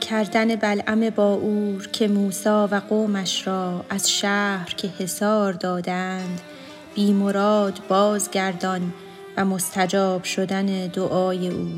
کردن 0.00 0.56
بلعم 0.56 1.10
باور 1.10 1.88
که 1.92 2.08
موسی 2.08 2.48
و 2.48 2.80
قومش 2.88 3.46
را 3.46 3.84
از 3.90 4.10
شهر 4.10 4.74
که 4.76 4.88
حصار 4.88 5.52
دادند 5.52 6.40
بی 6.94 7.12
مراد 7.12 7.80
بازگردان 7.88 8.92
و 9.36 9.44
مستجاب 9.44 10.24
شدن 10.24 10.86
دعای 10.86 11.48
او. 11.48 11.68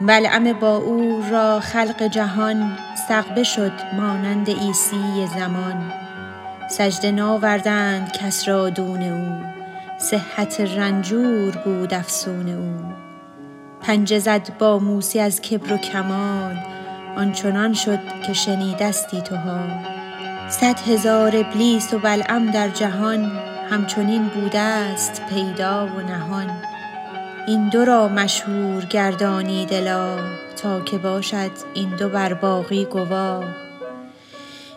بلعم 0.00 0.52
باعور 0.52 1.28
را 1.30 1.60
خلق 1.60 2.02
جهان 2.02 2.78
سغبه 3.08 3.42
شد 3.42 3.72
مانند 3.96 4.50
عیسی 4.50 5.26
زمان. 5.38 5.92
سجده 6.70 7.10
ناوردند 7.10 8.12
کس 8.12 8.48
را 8.48 8.70
دون 8.70 9.02
او 9.02 9.42
صحت 9.98 10.60
رنجور 10.60 11.56
بود 11.56 11.94
افسون 11.94 12.48
او. 12.48 12.92
پنجه 13.80 14.18
زد 14.18 14.58
با 14.58 14.78
موسی 14.78 15.20
از 15.20 15.40
کبر 15.40 15.72
و 15.72 15.76
کمال 15.76 16.56
آنچنان 17.16 17.74
شد 17.74 18.00
که 18.26 18.32
شنیدستی 18.32 19.20
تو 19.20 19.36
حال 19.36 19.70
صد 20.48 20.80
هزار 20.88 21.36
ابلیس 21.36 21.94
و 21.94 21.98
بلعم 21.98 22.50
در 22.50 22.68
جهان 22.68 23.32
همچنین 23.70 24.28
بوده 24.28 24.96
ست 24.96 25.22
پیدا 25.30 25.86
و 25.86 26.00
نهان. 26.00 26.77
این 27.48 27.68
دو 27.68 27.84
را 27.84 28.08
مشهور 28.08 28.84
گردانید 28.84 29.74
اله 29.74 30.22
تا 30.56 30.80
که 30.80 30.98
باشد 30.98 31.50
این 31.74 31.96
دو 31.96 32.08
بر 32.08 32.34
باقی 32.34 32.84
گواه. 32.84 33.44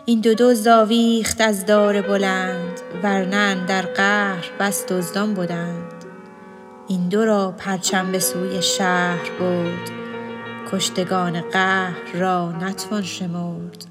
این 0.04 0.20
دو 0.20 0.34
دزد 0.34 0.68
آویخت 0.68 1.40
از 1.40 1.66
دار 1.66 2.02
بلند 2.02 2.80
ور 3.02 3.24
نه 3.24 3.36
اندر 3.36 3.82
قهر 3.82 4.44
بس 4.60 4.86
دزدان 4.86 5.34
بدند 5.34 6.04
این 6.88 7.08
دو 7.08 7.24
را 7.24 7.54
پرچم 7.58 8.12
به 8.12 8.18
سوی 8.18 8.62
شهر 8.62 9.30
برد 9.40 9.90
کشتگان 10.72 11.40
قهر 11.40 12.12
را 12.14 12.52
نتوان 12.52 13.02
شمرد. 13.02 13.84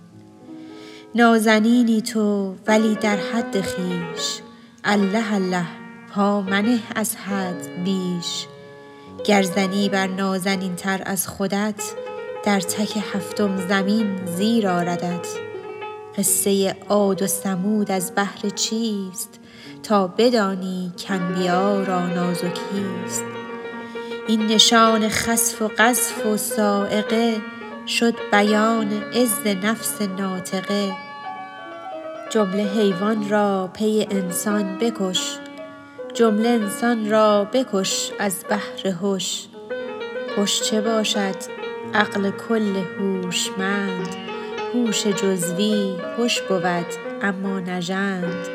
نازنینی 1.16 2.02
تو 2.02 2.56
ولی 2.68 2.96
در 2.96 3.18
حد 3.18 3.62
خویش 3.62 4.40
الله 4.84 5.34
الله 5.34 5.66
پا 6.14 6.42
منه 6.42 6.80
از 6.96 7.16
حد 7.16 7.84
بیش. 7.84 8.48
گر 9.26 9.44
زنی 9.44 9.90
بر 9.90 10.08
نازنین 10.08 10.76
تر 10.76 11.02
از 11.06 11.28
خودت 11.28 11.84
در 12.44 12.60
تک 12.60 12.98
هفتم 13.14 13.68
زمین 13.68 14.26
زیر 14.26 14.68
آردت. 14.68 15.28
قصه 16.18 16.76
عاد 16.90 17.22
و 17.22 17.28
ثمود 17.28 17.92
از 17.92 18.16
بهر 18.16 18.50
چیست؟ 18.56 19.40
تا 19.84 20.08
بدانی 20.08 20.92
کانبیا 21.08 21.84
را 21.84 22.08
نازکیست 22.08 23.24
این 24.28 24.48
نشان 24.48 25.10
خسف 25.10 25.62
و 25.62 25.68
قذف 25.68 26.26
و 26.26 26.38
صاعقه 26.38 27.36
شد 27.88 28.14
بیان 28.32 29.04
عز 29.14 29.48
نفس 29.64 30.02
ناطقه. 30.02 30.94
جمله 32.30 32.64
حیوان 32.64 33.30
را 33.30 33.70
پی 33.74 34.08
انسان 34.12 34.78
بکش 34.78 35.38
جمله 36.14 36.50
انسان 36.50 37.10
را 37.10 37.44
بکش 37.54 38.12
از 38.20 38.46
بهر 38.50 38.96
هش 39.04 39.48
هش 40.38 40.62
چه 40.62 40.82
باشد؟ 40.82 41.36
عقل 41.94 42.32
کل 42.32 42.76
هوشمند 43.00 44.16
هوش 44.74 45.08
جزوی 45.08 45.96
هش 46.18 46.42
بود 46.42 46.86
اما 47.22 47.60
نژند 47.60 48.48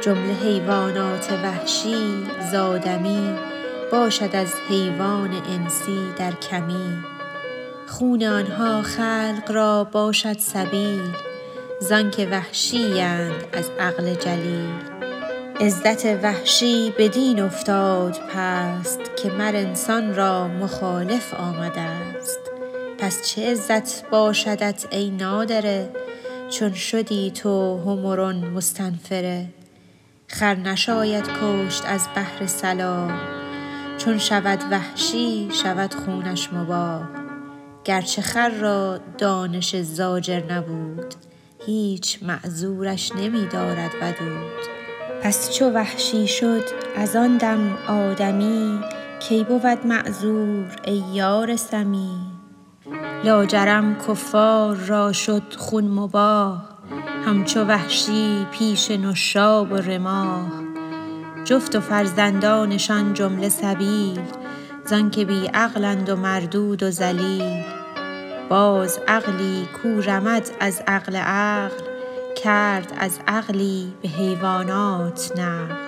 جمله 0.00 0.32
حیوانات 0.32 1.32
وحشی 1.44 2.26
ز 2.50 2.54
آدمی 2.54 3.36
باشد 3.92 4.36
از 4.36 4.54
حیوان 4.68 5.30
انسی 5.32 6.12
در 6.18 6.32
کمی. 6.32 6.96
خون 7.86 8.24
آنها 8.24 8.82
خلق 8.82 9.50
را 9.50 9.84
باشد 9.84 10.38
سبیل 10.38 11.02
زانک 11.80 12.28
وحشی 12.30 13.00
اند 13.00 13.44
از 13.52 13.70
عقل 13.80 14.14
جلیل. 14.14 15.07
عزت 15.60 16.04
وحشی 16.04 16.94
بدین 16.98 17.40
افتاد 17.40 18.18
پست 18.34 19.00
که 19.22 19.30
مر 19.30 19.56
انسان 19.56 20.14
را 20.14 20.48
مخالف 20.48 21.34
آمده 21.34 22.20
ست 22.20 22.38
پس 22.98 23.22
چه 23.22 23.50
عزت 23.50 24.10
باشدت 24.10 24.86
ای 24.90 25.10
نادره 25.10 25.90
چون 26.50 26.72
شدی 26.72 27.30
تو 27.30 27.78
حمر 27.78 28.32
مستنفره 28.32 29.46
خر 30.26 30.54
نشاید 30.54 31.24
کشت 31.24 31.82
از 31.86 32.08
بهر 32.14 32.46
صلاح 32.46 33.12
چون 33.98 34.18
شود 34.18 34.58
وحشی 34.70 35.48
شود 35.62 35.94
خونش 35.94 36.52
مباح 36.52 37.02
گرچه 37.84 38.22
خر 38.22 38.48
را 38.48 38.98
دانش 39.18 39.76
زاجر 39.76 40.52
نبود 40.52 41.14
هیچ 41.66 42.18
معذورش 42.22 43.12
نمی 43.12 43.46
دارد 43.46 43.90
ودود. 44.02 44.87
پس 45.22 45.50
چو 45.50 45.70
وحشی 45.70 46.26
شد 46.26 46.64
از 46.96 47.16
آن 47.16 47.36
دم 47.36 47.78
آدمی 47.88 48.80
کی 49.20 49.44
بود 49.44 49.86
معذور 49.86 50.66
ای 50.84 51.02
یار 51.12 51.56
سمی؟ 51.56 52.10
لاجرم 53.24 53.96
کفار 54.08 54.76
را 54.76 55.12
شد 55.12 55.54
خون 55.56 55.84
مباح 55.84 56.60
همچو 57.26 57.64
وحشی 57.64 58.46
پیش 58.50 58.90
نشاب 58.90 59.72
و 59.72 59.76
رماح. 59.76 60.48
جفت 61.44 61.76
و 61.76 61.80
فرزندانشان 61.80 63.14
جمله 63.14 63.48
سبیل 63.48 64.20
زانک 64.84 65.18
بی 65.18 65.46
عقلند 65.54 66.08
و 66.08 66.16
مردود 66.16 66.82
و 66.82 66.90
ذلیل. 66.90 67.64
باز 68.48 69.00
عقلی 69.08 69.68
کو 69.82 69.88
رمد 69.88 70.50
از 70.60 70.82
عقل 70.86 71.16
عقل 71.16 71.87
کرد 72.42 72.92
از 72.98 73.20
عقلی 73.26 73.92
به 74.02 74.08
حیوانات 74.08 75.32
نقل. 75.38 75.87